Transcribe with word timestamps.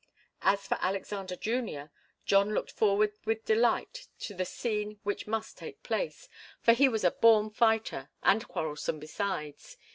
As 0.41 0.65
for 0.67 0.79
Alexander 0.81 1.35
Junior, 1.35 1.91
John 2.25 2.55
looked 2.55 2.71
forward 2.71 3.13
with 3.25 3.45
delight 3.45 4.07
to 4.21 4.33
the 4.33 4.45
scene 4.45 4.99
which 5.03 5.27
must 5.27 5.59
take 5.59 5.83
place, 5.83 6.27
for 6.59 6.73
he 6.73 6.89
was 6.89 7.03
a 7.03 7.11
born 7.11 7.51
fighter, 7.51 8.09
and 8.23 8.47
quarrelsome 8.47 8.97
besides. 8.97 9.77